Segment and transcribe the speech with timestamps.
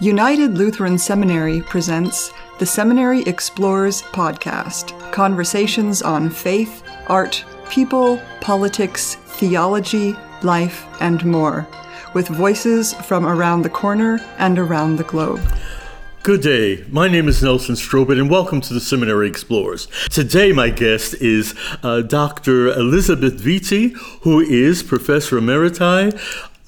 [0.00, 10.14] United Lutheran Seminary presents the Seminary Explores podcast conversations on faith, art, people, politics, theology,
[10.44, 11.66] life, and more,
[12.14, 15.40] with voices from around the corner and around the globe.
[16.28, 16.84] Good day.
[16.90, 19.88] My name is Nelson Strobert, and welcome to the Seminary Explorers.
[20.10, 22.68] Today, my guest is uh, Dr.
[22.68, 26.12] Elizabeth Viti, who is Professor Emeriti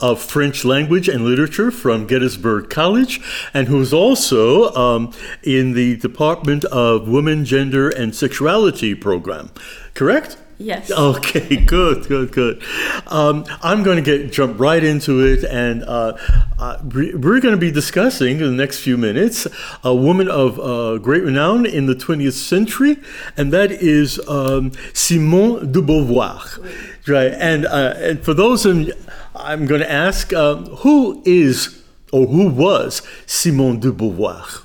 [0.01, 3.21] of French language and literature from Gettysburg College,
[3.55, 9.51] and who's also um, in the Department of Women, Gender, and Sexuality program.
[9.95, 10.37] Correct?
[10.61, 10.91] Yes.
[10.91, 12.63] Okay, good, good, good.
[13.07, 16.19] Um, I'm going to get jump right into it, and uh,
[16.59, 19.47] uh, we're going to be discussing in the next few minutes
[19.83, 22.99] a woman of uh, great renown in the 20th century,
[23.39, 26.59] and that is um, Simone de Beauvoir.
[27.09, 28.93] Right, and uh, and for those of
[29.43, 34.63] I'm going to ask um, who is or who was Simone de Beauvoir?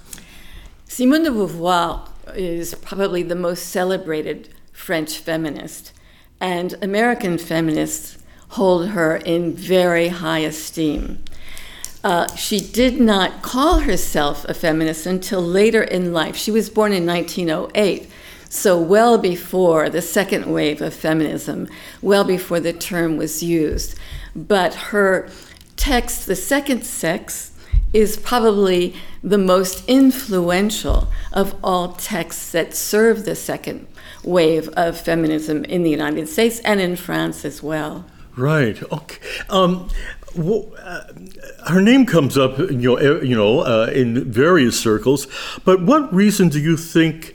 [0.87, 5.93] Simone de Beauvoir is probably the most celebrated French feminist,
[6.39, 8.17] and American feminists
[8.49, 11.23] hold her in very high esteem.
[12.03, 16.35] Uh, she did not call herself a feminist until later in life.
[16.35, 18.07] She was born in 1908,
[18.55, 21.67] so well before the second wave of feminism,
[22.01, 23.97] well before the term was used
[24.35, 25.29] but her
[25.77, 27.53] text, The Second Sex,
[27.93, 33.87] is probably the most influential of all texts that serve the second
[34.23, 38.05] wave of feminism in the United States and in France as well.
[38.35, 38.81] Right.
[38.91, 39.25] Okay.
[39.49, 39.87] Um,
[40.35, 41.03] well, uh,
[41.67, 45.27] her name comes up, you know, you know, uh, in various circles.
[45.63, 47.34] But what reason do you think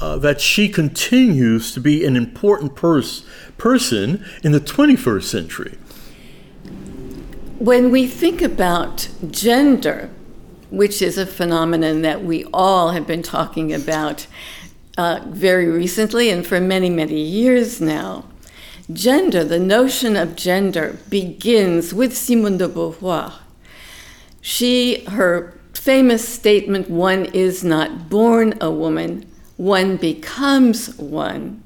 [0.00, 3.24] uh, that she continues to be an important pers-
[3.58, 5.78] person in the 21st century?
[7.58, 10.10] When we think about gender,
[10.70, 14.26] which is a phenomenon that we all have been talking about
[14.96, 18.24] uh, very recently and for many, many years now,
[18.92, 23.34] gender, the notion of gender, begins with Simone de Beauvoir.
[24.40, 29.29] She, her famous statement, one is not born a woman,
[29.60, 31.62] one becomes one,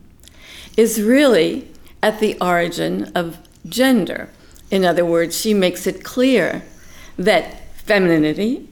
[0.76, 1.68] is really
[2.02, 3.38] at the origin of
[3.68, 4.28] gender.
[4.68, 6.64] In other words, she makes it clear
[7.16, 8.68] that femininity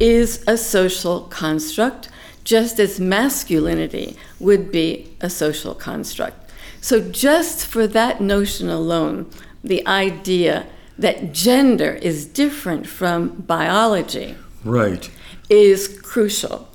[0.00, 2.08] is a social construct,
[2.42, 6.50] just as masculinity would be a social construct.
[6.80, 9.30] So, just for that notion alone,
[9.62, 10.66] the idea
[10.98, 14.34] that gender is different from biology
[14.64, 15.08] right.
[15.48, 16.68] is crucial.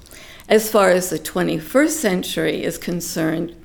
[0.51, 3.56] As far as the 21st century is concerned,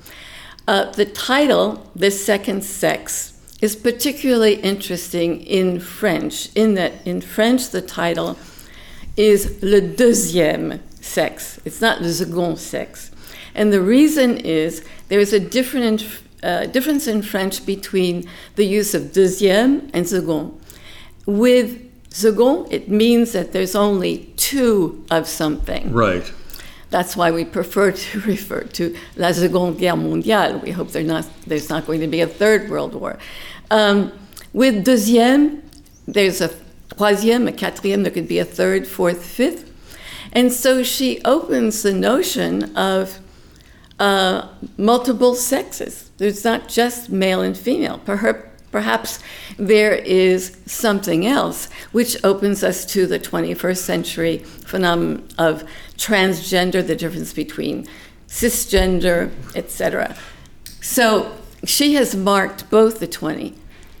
[0.69, 7.71] uh, the title, The Second Sex, is particularly interesting in French, in that in French
[7.71, 8.37] the title
[9.17, 11.59] is Le Deuxième Sexe.
[11.65, 13.11] It's not Le Second Sexe.
[13.53, 16.05] And the reason is there is a different,
[16.41, 20.57] uh, difference in French between the use of deuxième and second.
[21.25, 25.91] With second, it means that there's only two of something.
[25.91, 26.31] Right.
[26.89, 30.61] That's why we prefer to refer to La Seconde Guerre mondiale.
[30.61, 33.17] We hope not, there's not going to be a third world war.
[33.69, 34.11] Um,
[34.53, 35.61] with deuxième,
[36.07, 36.49] there's a
[36.95, 39.71] troisième, a quatrième, there could be a third, fourth, fifth.
[40.31, 43.19] And so she opens the notion of
[43.99, 46.11] uh, multiple sexes.
[46.17, 47.99] There's not just male and female.
[48.71, 49.19] Perhaps
[49.57, 55.63] there is something else which opens us to the 21st century phenomenon of
[55.97, 57.87] transgender, the difference between
[58.27, 60.15] cisgender, etc.
[60.81, 63.55] So she has marked both the 20,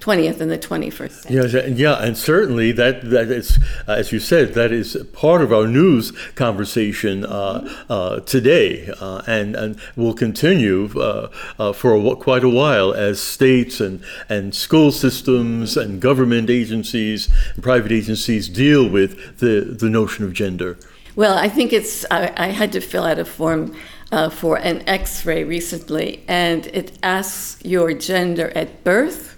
[0.07, 1.71] 20th and the 21st century.
[1.75, 5.51] Yeah, yeah, and certainly that that is, uh, as you said, that is part of
[5.51, 11.29] our news conversation uh, uh, today, uh, and and will continue uh,
[11.59, 17.29] uh, for a, quite a while as states and and school systems and government agencies
[17.55, 20.77] and private agencies deal with the the notion of gender.
[21.17, 22.05] Well, I think it's.
[22.09, 23.75] I, I had to fill out a form
[24.13, 29.36] uh, for an x ray recently, and it asks your gender at birth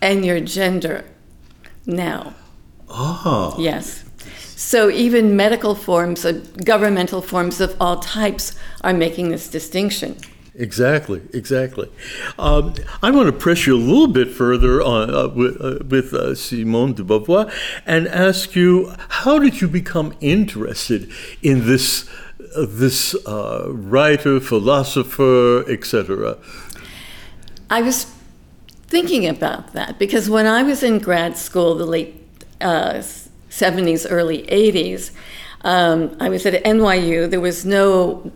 [0.00, 1.04] and your gender
[1.86, 2.34] now.
[2.88, 3.56] Oh.
[3.58, 4.04] Yes.
[4.56, 10.16] So even medical forms, uh, governmental forms of all types are making this distinction.
[10.54, 11.90] Exactly, exactly.
[12.38, 16.14] Um, I want to press you a little bit further on uh, with, uh, with
[16.14, 17.52] uh, Simone de Beauvoir
[17.84, 21.10] and ask you, how did you become interested
[21.42, 22.08] in this
[22.56, 26.38] this uh, writer, philosopher, etc.?
[27.68, 28.15] I was
[28.88, 32.22] thinking about that because when I was in grad school, the late
[32.60, 33.02] uh,
[33.50, 35.10] 70s, early 80s,
[35.62, 37.28] um, I was at NYU.
[37.28, 38.30] There was no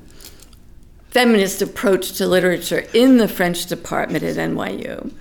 [1.11, 5.13] feminist approach to literature in the French department at NYU.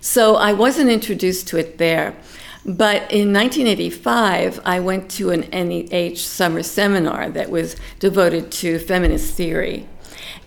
[0.00, 2.16] So I wasn't introduced to it there.
[2.64, 9.34] But in 1985, I went to an NEH summer seminar that was devoted to feminist
[9.34, 9.88] theory.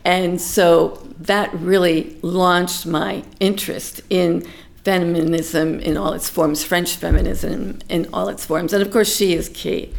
[0.04, 4.46] And so that really launched my interest in
[4.84, 8.72] feminism in all its forms, French feminism in all its forms.
[8.72, 9.92] And of course, she is key.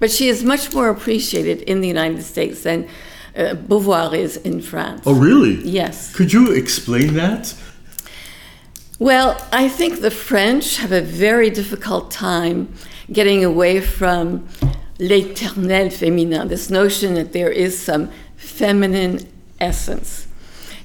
[0.00, 2.88] But she is much more appreciated in the United States than
[3.36, 5.02] uh, Beauvoir is in France.
[5.06, 5.62] Oh, really?
[5.62, 6.12] Yes.
[6.14, 7.54] Could you explain that?
[8.98, 12.74] Well, I think the French have a very difficult time
[13.12, 14.46] getting away from
[14.98, 19.18] l'éternel féminin, this notion that there is some feminine
[19.62, 20.26] essence.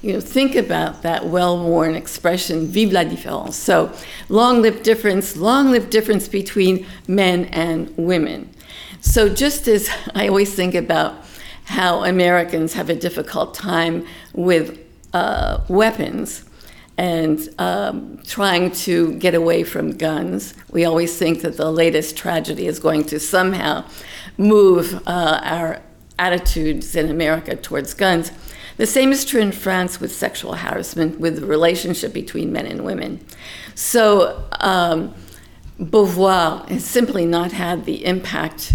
[0.00, 3.56] You know, think about that well-worn expression, vive la différence.
[3.56, 3.92] So,
[4.28, 8.48] long-lived difference, long-lived difference between men and women.
[9.00, 11.16] So, just as I always think about
[11.64, 14.78] how Americans have a difficult time with
[15.12, 16.44] uh, weapons
[16.96, 22.66] and um, trying to get away from guns, we always think that the latest tragedy
[22.66, 23.84] is going to somehow
[24.36, 25.82] move uh, our
[26.18, 28.32] attitudes in America towards guns.
[28.76, 32.84] The same is true in France with sexual harassment, with the relationship between men and
[32.84, 33.20] women.
[33.74, 35.14] So, um,
[35.80, 38.72] Beauvoir has simply not had the impact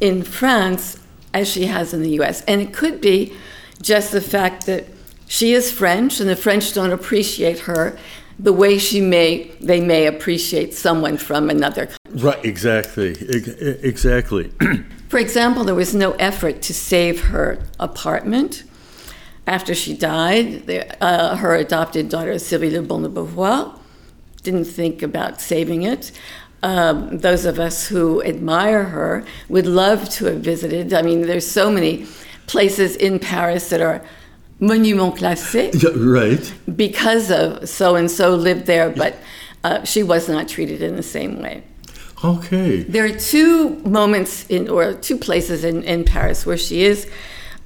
[0.00, 0.98] in France
[1.34, 2.42] as she has in the US.
[2.42, 3.34] And it could be
[3.80, 4.86] just the fact that
[5.26, 7.98] she is French and the French don't appreciate her
[8.38, 11.88] the way she may they may appreciate someone from another.
[12.14, 13.16] Right, exactly.
[13.82, 14.52] Exactly.
[15.08, 18.64] For example, there was no effort to save her apartment
[19.46, 23.78] after she died, the, uh, her adopted daughter, Sylvie Le Bon de Beauvoir,
[24.42, 26.12] didn't think about saving it.
[26.62, 30.94] Um, those of us who admire her would love to have visited.
[30.94, 32.06] I mean, there's so many
[32.46, 34.00] places in Paris that are
[34.60, 35.82] monuments classés.
[35.82, 36.54] Yeah, right.
[36.76, 39.16] Because of so and so lived there, but
[39.64, 41.64] uh, she was not treated in the same way.
[42.24, 42.82] Okay.
[42.82, 47.10] There are two moments in, or two places in, in Paris where she is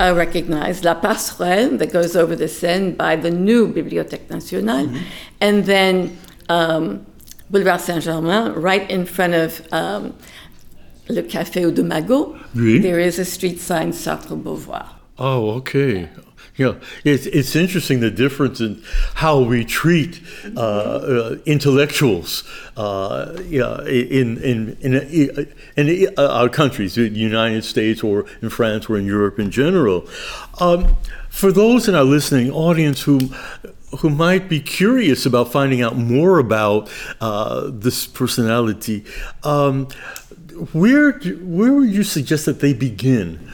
[0.00, 5.03] uh, recognized La Passerelle, that goes over the Seine by the new Bibliothèque Nationale, mm-hmm.
[5.41, 6.17] and then
[6.49, 7.06] um,
[7.50, 10.14] Boulevard Saint Germain, right in front of um,
[11.09, 12.81] Le Café aux Deux Magots, oui.
[12.81, 14.88] there is a street sign Sartre Beauvoir.
[15.19, 16.09] Oh, okay.
[16.56, 18.82] Yeah, it's it's interesting the difference in
[19.17, 20.23] how we treat
[20.56, 22.44] uh, uh, intellectuals.
[22.79, 28.97] Uh, in in in, in uh, our countries, the United States or in France or
[28.97, 30.08] in Europe in general.
[30.58, 30.97] Um,
[31.29, 33.19] for those in our listening audience who
[33.99, 39.05] who might be curious about finding out more about uh, this personality,
[39.43, 39.88] um,
[40.73, 43.52] where where would you suggest that they begin?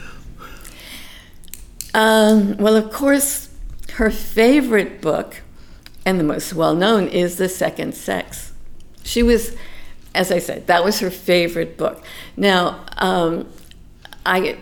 [1.94, 3.50] Um, well, of course,
[3.94, 5.42] her favorite book,
[6.04, 8.52] and the most well known, is The Second Sex.
[9.04, 9.56] She was,
[10.14, 12.04] as I said, that was her favorite book.
[12.36, 13.48] Now, um,
[14.24, 14.56] I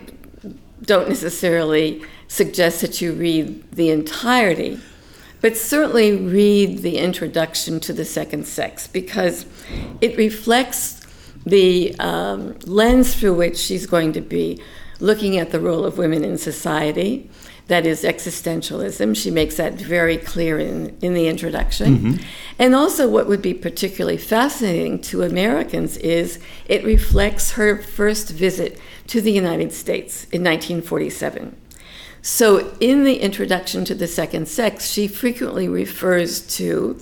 [0.81, 4.79] don't necessarily suggest that you read the entirety,
[5.39, 9.45] but certainly read the introduction to The Second Sex because
[10.01, 11.01] it reflects
[11.45, 14.61] the um, lens through which she's going to be
[15.01, 17.29] looking at the role of women in society.
[17.67, 19.15] That is existentialism.
[19.15, 21.97] She makes that very clear in, in the introduction.
[21.97, 22.23] Mm-hmm.
[22.59, 28.79] And also, what would be particularly fascinating to Americans is it reflects her first visit
[29.07, 31.55] to the United States in 1947.
[32.21, 36.99] So, in the introduction to the second sex, she frequently refers to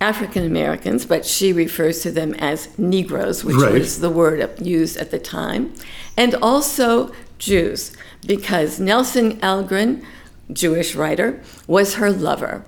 [0.00, 3.72] African Americans, but she refers to them as Negroes, which right.
[3.72, 5.72] was the word used at the time,
[6.16, 10.04] and also Jews, because Nelson Algren,
[10.52, 12.64] Jewish writer, was her lover.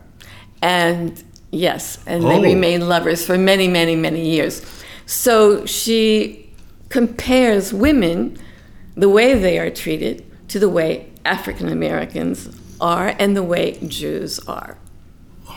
[0.62, 2.28] And yes, and oh.
[2.28, 4.64] they remained lovers for many, many, many years.
[5.06, 6.50] So she
[6.88, 8.38] compares women,
[8.96, 12.48] the way they are treated, to the way African Americans
[12.80, 14.78] are and the way Jews are.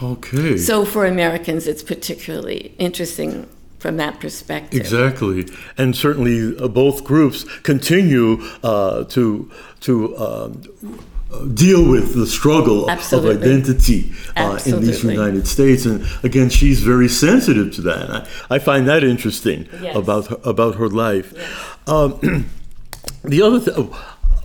[0.02, 0.58] Okay.
[0.58, 3.48] So for Americans, it's particularly interesting
[3.80, 4.80] from that perspective.
[4.80, 10.18] Exactly, and certainly uh, both groups continue uh, to to.
[10.18, 10.64] Um,
[11.54, 13.36] deal with the struggle Absolutely.
[13.36, 18.10] of identity uh, in these United States, and again, she's very sensitive to that.
[18.10, 19.96] I, I find that interesting yes.
[19.96, 21.32] about her, about her life.
[21.34, 21.78] Yes.
[21.88, 22.50] Um,
[23.24, 23.94] the other thing,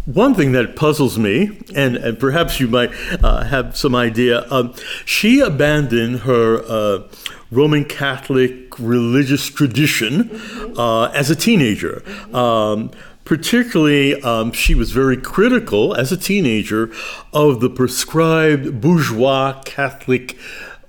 [0.07, 2.91] one thing that puzzles me, and, and perhaps you might
[3.23, 4.73] uh, have some idea, um,
[5.05, 7.03] she abandoned her uh,
[7.51, 10.31] Roman Catholic religious tradition
[10.79, 12.03] uh, as a teenager.
[12.35, 12.93] Um,
[13.25, 16.93] particularly, um, she was very critical as a teenager
[17.33, 20.39] of the prescribed bourgeois Catholic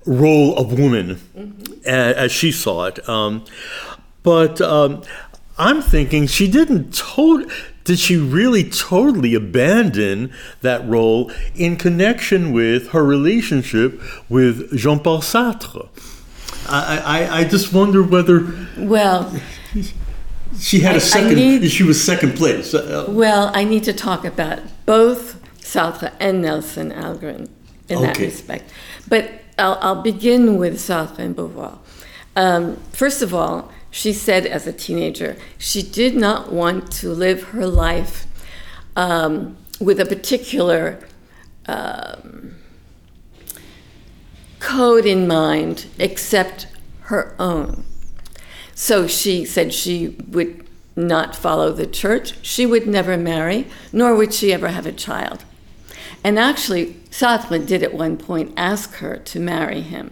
[0.06, 1.72] role of woman mm-hmm.
[1.84, 3.06] as, as, she saw it.
[3.08, 3.44] Um,
[4.22, 5.02] but um,
[5.58, 7.52] I'm thinking she didn't totally
[7.88, 10.30] did she really totally abandon
[10.60, 15.88] that role in connection with her relationship with Jean Paul Sartre?
[16.68, 18.46] I, I, I just wonder whether.
[18.76, 19.34] Well.
[20.58, 21.36] She had a second.
[21.36, 22.74] Need, she was second place.
[22.74, 27.48] Uh, uh, well, I need to talk about both Sartre and Nelson Algren
[27.88, 28.06] in okay.
[28.06, 28.70] that respect.
[29.08, 31.78] But I'll, I'll, begin with Sartre and Beauvoir.
[32.36, 37.42] Um, first of all, she said as a teenager, she did not want to live
[37.44, 38.26] her life
[38.96, 40.98] um, with a particular
[41.66, 42.56] um,
[44.58, 46.66] code in mind except
[47.02, 47.84] her own.
[48.74, 54.34] So she said she would not follow the church, she would never marry, nor would
[54.34, 55.44] she ever have a child.
[56.24, 60.10] And actually, Sartre did at one point ask her to marry him.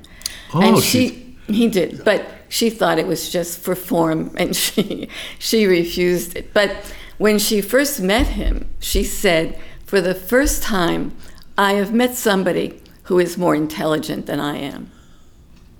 [0.55, 5.09] Oh, and she, he did, but she thought it was just for form and she,
[5.39, 6.53] she refused it.
[6.53, 11.17] But when she first met him, she said, For the first time,
[11.57, 14.91] I have met somebody who is more intelligent than I am.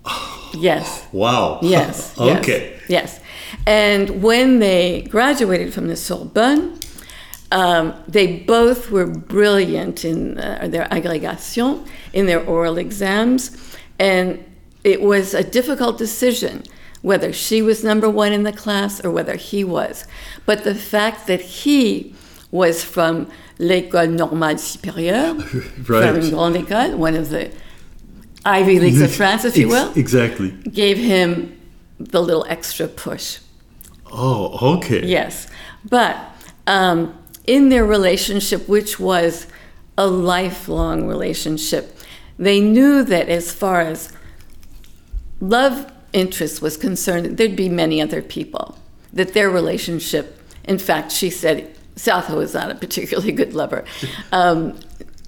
[0.55, 1.07] Yes.
[1.13, 1.59] Wow.
[1.61, 2.19] Yes.
[2.21, 2.79] okay.
[2.89, 3.21] Yes, yes.
[3.67, 6.79] And when they graduated from the Sorbonne,
[7.53, 14.43] um, they both were brilliant in uh, their agrégation, in their oral exams, and
[14.87, 16.63] it was a difficult decision
[17.03, 20.07] whether she was number one in the class or whether he was.
[20.47, 22.15] But the fact that he
[22.53, 23.29] was from
[23.59, 25.37] l'École Normale Supérieure,
[25.89, 26.15] right.
[26.15, 27.51] from grande école, one of the
[28.45, 31.61] Ivy Leagues of France, if you will, exactly, gave him
[31.99, 33.41] the little extra push.
[34.13, 35.05] Oh, okay.
[35.05, 35.49] Yes,
[35.89, 36.17] but
[36.69, 39.49] um, in their relationship, which was
[39.99, 41.99] a lifelong relationship,
[42.39, 44.13] they knew that as far as
[45.41, 48.79] love interest was concerned, there'd be many other people.
[49.13, 53.85] That their relationship, in fact, she said Sartre was not a particularly good lover.
[54.33, 54.79] Um,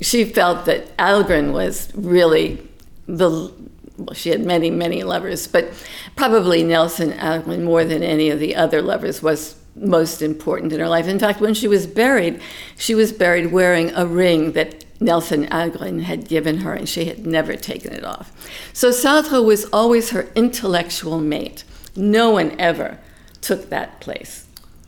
[0.00, 2.58] she felt that Algren was really
[3.06, 3.52] the
[3.98, 5.72] well, she had many, many lovers, but
[6.14, 10.88] probably Nelson Algren, more than any of the other lovers, was most important in her
[10.88, 11.08] life.
[11.08, 12.40] In fact, when she was buried,
[12.76, 17.26] she was buried wearing a ring that Nelson Algren had given her, and she had
[17.26, 18.32] never taken it off.
[18.72, 21.64] So Sartre was always her intellectual mate.
[21.94, 22.98] No one ever
[23.40, 24.46] took that place.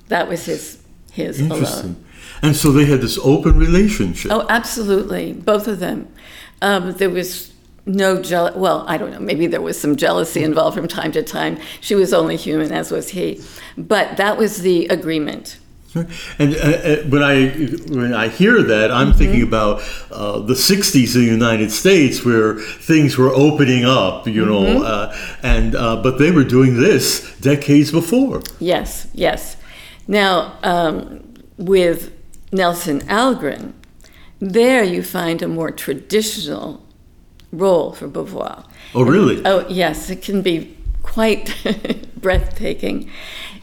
[0.09, 0.79] That was his
[1.13, 1.81] his Interesting.
[1.81, 2.05] alone.
[2.43, 4.31] And so they had this open relationship.
[4.33, 6.09] Oh, absolutely, both of them.
[6.63, 7.53] Um, there was
[7.87, 8.59] no jealousy.
[8.59, 9.21] Well, I don't know.
[9.21, 11.59] Maybe there was some jealousy involved from time to time.
[11.81, 13.41] She was only human, as was he.
[13.77, 15.59] But that was the agreement.
[15.95, 17.51] And uh, uh, when I
[17.89, 19.19] when I hear that, I'm mm-hmm.
[19.19, 19.83] thinking about
[20.13, 24.83] uh, the '60s in the United States, where things were opening up, you know, mm-hmm.
[24.85, 28.43] uh, and uh, but they were doing this decades before.
[28.61, 29.57] Yes, yes.
[30.07, 32.13] Now um, with
[32.53, 33.73] Nelson Algren,
[34.39, 36.87] there you find a more traditional
[37.53, 38.65] role for Beauvoir.
[38.95, 39.39] Oh, really?
[39.39, 40.11] And, oh, yes.
[40.11, 41.55] It can be quite
[42.17, 43.11] breathtaking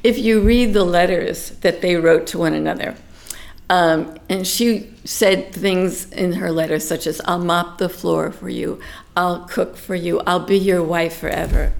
[0.03, 2.95] if you read the letters that they wrote to one another.
[3.69, 8.49] Um, and she said things in her letters such as, I'll mop the floor for
[8.49, 8.79] you,
[9.15, 11.73] I'll cook for you, I'll be your wife forever.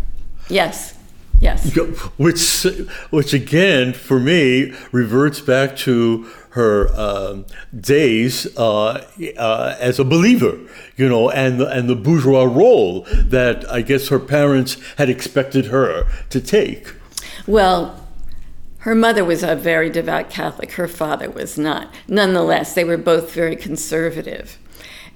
[0.50, 0.98] Yes,
[1.40, 1.78] yes.
[2.18, 2.66] Which,
[3.10, 7.46] which again, for me, reverts back to her um,
[7.80, 9.08] days uh,
[9.38, 10.60] uh, as a believer,
[10.96, 15.68] you know, and the, and the bourgeois role that I guess her parents had expected
[15.68, 16.94] her to take.
[17.46, 18.07] Well,
[18.88, 21.94] her mother was a very devout Catholic, her father was not.
[22.08, 24.58] Nonetheless, they were both very conservative.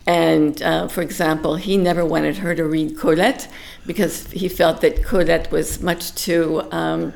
[0.05, 3.47] And uh, for example, he never wanted her to read Colette
[3.87, 7.13] because he felt that Colette was much too, um,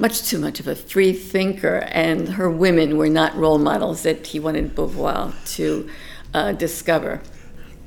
[0.00, 4.26] much too much of a free thinker, and her women were not role models that
[4.26, 5.88] he wanted Beauvoir to
[6.34, 7.22] uh, discover.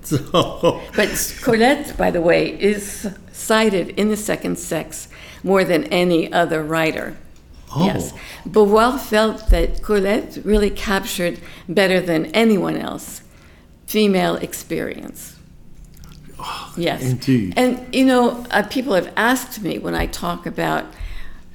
[0.07, 0.81] So.
[0.95, 5.09] But Colette, by the way, is cited in The Second Sex
[5.43, 7.17] more than any other writer.
[7.75, 7.85] Oh.
[7.85, 8.13] Yes.
[8.47, 13.21] Beauvoir felt that Colette really captured better than anyone else
[13.85, 15.35] female experience.
[16.39, 17.03] Oh, yes.
[17.03, 17.53] Indeed.
[17.57, 20.85] And, you know, uh, people have asked me when I talk about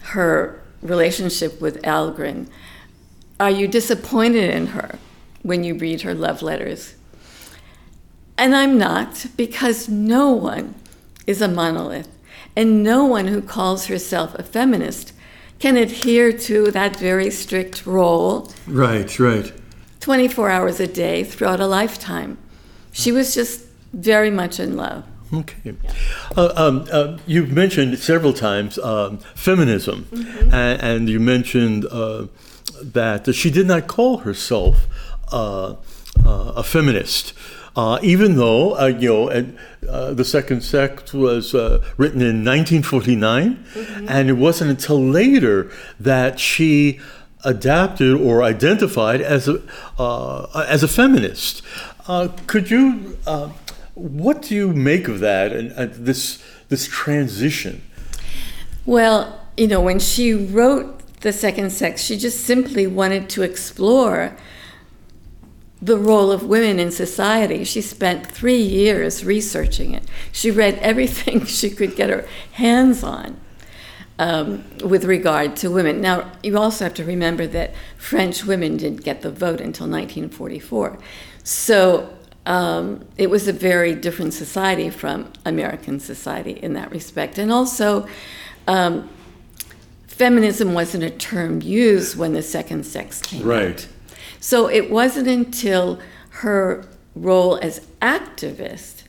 [0.00, 2.48] her relationship with Algren,
[3.38, 4.98] are you disappointed in her?
[5.42, 6.94] when you read her love letters.
[8.38, 10.74] And I'm not, because no one
[11.26, 12.08] is a monolith,
[12.56, 15.11] and no one who calls herself a feminist
[15.62, 18.50] can adhere to that very strict role.
[18.66, 19.52] Right, right.
[20.00, 22.36] 24 hours a day throughout a lifetime.
[22.90, 25.04] She was just very much in love.
[25.32, 25.74] Okay.
[26.36, 30.52] Uh, um, uh, you've mentioned several times um, feminism, mm-hmm.
[30.52, 32.26] and, and, you mentioned uh,
[32.82, 34.88] that she did not call herself
[35.30, 35.76] uh,
[36.26, 37.34] uh, a feminist.
[37.74, 39.28] Uh, even though uh, you know
[39.88, 44.06] uh, the second sex was uh, written in 1949, mm-hmm.
[44.08, 47.00] and it wasn't until later that she
[47.44, 49.62] adapted or identified as a
[49.98, 51.62] uh, as a feminist.
[52.06, 53.16] Uh, could you?
[53.94, 57.82] what do you make of that and, and this this transition?
[58.84, 64.36] Well, you know, when she wrote the second sex, she just simply wanted to explore
[65.82, 67.64] the role of women in society.
[67.64, 70.04] She spent three years researching it.
[70.30, 73.38] She read everything she could get her hands on
[74.18, 76.00] um, with regard to women.
[76.00, 80.98] Now, you also have to remember that French women didn't get the vote until 1944.
[81.42, 87.38] So um, it was a very different society from American society in that respect.
[87.38, 88.06] And also,
[88.68, 89.10] um,
[90.06, 93.74] feminism wasn't a term used when the second sex came right.
[93.74, 93.88] out.
[94.42, 96.84] So it wasn't until her
[97.14, 99.04] role as activist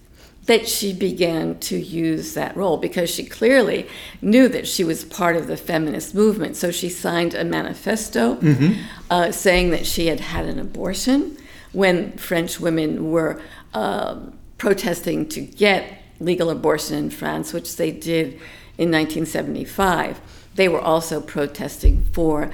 [0.45, 3.87] that she began to use that role because she clearly
[4.21, 6.55] knew that she was part of the feminist movement.
[6.55, 8.79] So she signed a manifesto mm-hmm.
[9.09, 11.35] uh, saying that she had had an abortion
[11.71, 13.41] when French women were
[13.73, 14.19] uh,
[14.59, 18.33] protesting to get legal abortion in France, which they did
[18.77, 20.21] in 1975.
[20.53, 22.51] They were also protesting for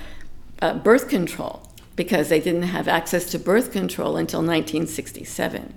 [0.62, 1.69] uh, birth control
[2.00, 5.74] because they didn't have access to birth control until 1967.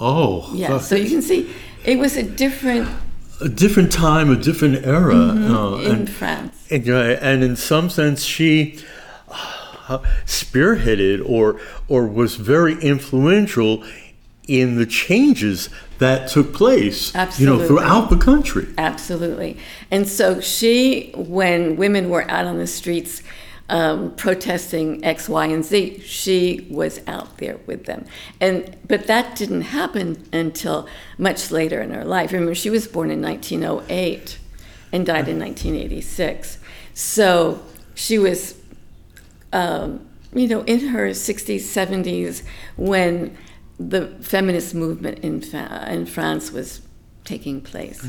[0.00, 0.78] Oh, yeah.
[0.78, 1.52] So you can see
[1.84, 2.88] it was a different,
[3.38, 6.66] a different time, a different era mm-hmm, uh, in and, France.
[6.70, 8.82] And, and, in some sense, she
[9.28, 13.84] uh, spearheaded or or was very influential
[14.48, 17.44] in the changes that took place Absolutely.
[17.44, 19.56] you know throughout the country absolutely
[19.90, 23.22] and so she when women were out on the streets
[23.68, 26.00] um, protesting X, Y, and Z.
[26.00, 28.04] She was out there with them,
[28.40, 30.86] and but that didn't happen until
[31.18, 32.32] much later in her life.
[32.32, 34.38] Remember, she was born in 1908
[34.92, 36.58] and died in 1986,
[36.92, 37.62] so
[37.94, 38.54] she was,
[39.52, 42.42] um, you know, in her 60s, 70s
[42.76, 43.36] when
[43.78, 46.82] the feminist movement in, in France was
[47.24, 48.06] taking place.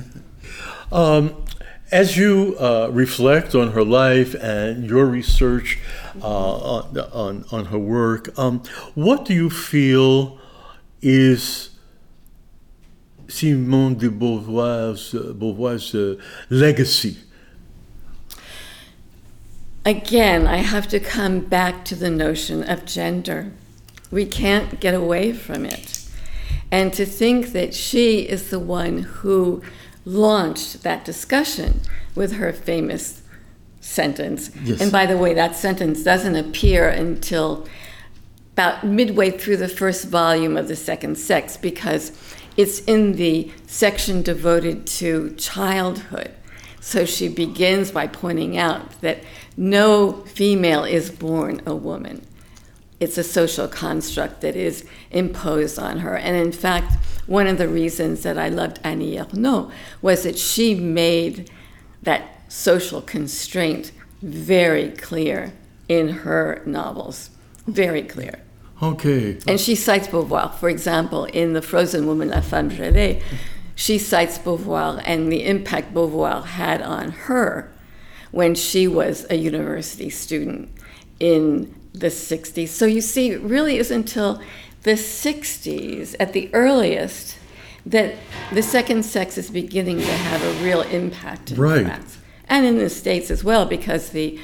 [0.92, 1.44] Um,
[1.92, 5.80] as you uh, reflect on her life and your research
[6.22, 8.64] uh, on, on, on, her work, um,
[8.96, 10.40] what do you feel
[11.02, 11.70] is
[13.28, 16.16] Simone de Beauvoir's, uh, Beauvoir's uh,
[16.50, 17.18] legacy?
[19.86, 23.52] Again, I have to come back to the notion of gender.
[24.10, 26.10] We can't get away from it.
[26.72, 29.62] And to think that she is the one who
[30.06, 31.82] launched that discussion
[32.14, 33.22] with her famous
[33.82, 34.52] sentence.
[34.64, 34.82] Yes.
[34.82, 37.68] And by the way, that sentence doesn't appear until
[38.54, 42.12] about midway through the first volume of The Second Sex because
[42.56, 46.32] it's in the section devoted to childhood.
[46.80, 49.24] So she begins by pointing out that
[49.58, 52.26] no female is born a woman.
[53.00, 56.16] It's a social construct that is imposed on her.
[56.16, 56.94] And in fact,
[57.28, 61.50] one of the reasons that I loved Annie Ernaux was that she made
[62.04, 65.54] that social constraint very clear
[65.88, 67.30] in her novels.
[67.68, 68.40] Very clear.
[68.82, 69.40] Okay.
[69.48, 70.54] And she cites Beauvoir.
[70.56, 73.22] For example, in The Frozen Woman, La Femme Gelée,
[73.76, 77.72] she cites Beauvoir and the impact Beauvoir had on her
[78.32, 80.70] when she was a university student
[81.20, 82.68] in the 60s.
[82.68, 84.42] So you see, it really is until
[84.86, 87.40] the 60s, at the earliest,
[87.88, 88.14] that
[88.54, 91.84] the second sex is beginning to have a real impact in right.
[91.84, 92.20] France.
[92.48, 94.40] And in the States as well, because the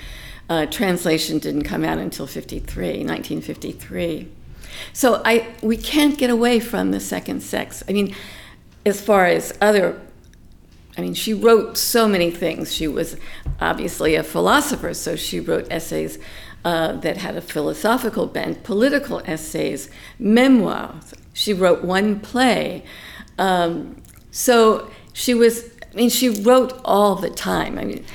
[0.49, 4.29] uh, translation didn't come out until 53, 1953.
[4.93, 7.83] So I, we can't get away from the second sex.
[7.87, 8.15] I mean,
[8.83, 10.01] as far as other,
[10.97, 12.73] I mean, she wrote so many things.
[12.73, 13.15] She was
[13.59, 16.17] obviously a philosopher, so she wrote essays
[16.63, 21.13] uh, that had a philosophical bent, political essays, memoirs.
[21.33, 22.83] She wrote one play.
[23.37, 27.77] Um, so she was, I mean, she wrote all the time.
[27.77, 28.05] I mean,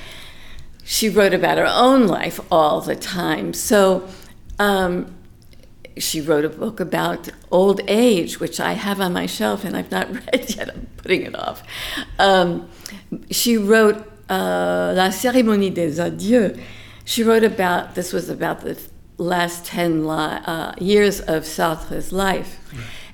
[0.85, 3.53] she wrote about her own life all the time.
[3.53, 4.09] So
[4.59, 5.17] um,
[5.97, 9.91] she wrote a book about old age, which I have on my shelf and I've
[9.91, 10.71] not read yet.
[10.71, 11.63] I'm putting it off.
[12.19, 12.69] Um,
[13.31, 13.97] she wrote
[14.29, 16.57] uh, La Cérémonie des Adieux.
[17.07, 18.77] She wrote about, this was about the
[19.17, 22.59] last 10 li- uh, years of Sartre's life.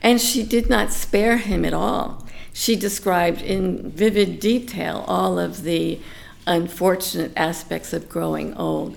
[0.00, 2.26] And she did not spare him at all.
[2.54, 6.00] She described in vivid detail all of the
[6.46, 8.96] unfortunate aspects of growing old.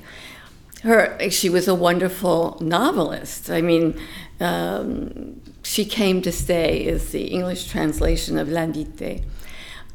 [0.81, 3.49] Her, she was a wonderful novelist.
[3.49, 3.99] I mean,
[4.39, 9.23] um, she came to stay is the English translation of L'Invitée,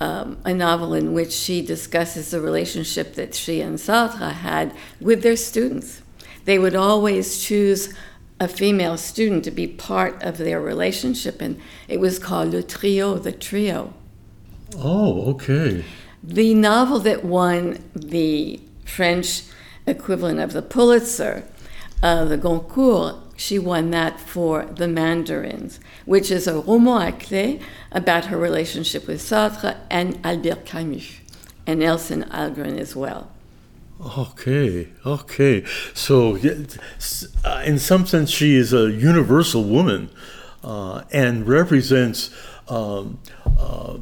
[0.00, 5.22] um, a novel in which she discusses the relationship that she and Sartre had with
[5.22, 6.02] their students.
[6.46, 7.94] They would always choose
[8.40, 13.16] a female student to be part of their relationship, and it was called Le Trio,
[13.16, 13.92] the trio.
[14.76, 15.84] Oh, okay.
[16.22, 19.42] The novel that won the French
[19.86, 21.44] equivalent of the Pulitzer,
[22.02, 27.62] uh, the Goncourt, she won that for The Mandarins, which is a roman à clé
[27.90, 31.20] about her relationship with Sartre and Albert Camus,
[31.66, 33.30] and Nelson Algren as well.
[34.18, 35.64] Okay, okay.
[35.94, 40.10] So, uh, in some sense, she is a universal woman
[40.62, 42.28] uh, and represents
[42.68, 43.20] um,
[43.58, 43.96] uh,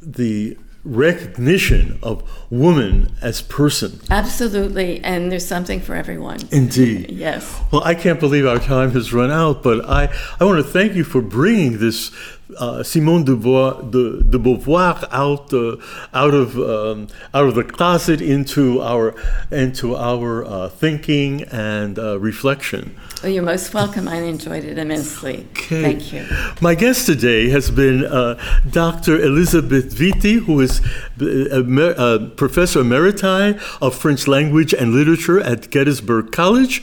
[0.00, 4.00] the recognition of woman as person.
[4.10, 6.40] Absolutely, and there's something for everyone.
[6.50, 7.10] Indeed.
[7.10, 7.60] Yes.
[7.70, 10.94] Well, I can't believe our time has run out, but I, I want to thank
[10.94, 12.10] you for bringing this
[12.58, 15.76] uh, Simone de, Beauvoir, de, de Beauvoir out uh,
[16.12, 19.14] out of um, out of the closet into our
[19.50, 22.94] into our uh, thinking and uh, reflection.
[23.22, 24.08] Well, you're most welcome.
[24.08, 25.46] I enjoyed it immensely.
[25.52, 25.82] Okay.
[25.82, 26.26] Thank you.
[26.60, 28.38] My guest today has been uh,
[28.70, 29.20] Dr.
[29.20, 30.80] Elizabeth Viti, who is
[31.20, 36.80] a, a professor emeriti of French language and literature at Gettysburg College.